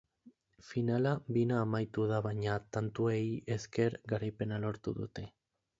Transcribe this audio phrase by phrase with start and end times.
[0.69, 3.23] Finala bina amaitu da baina tantuei
[3.59, 5.33] esker garaipena lortu dute.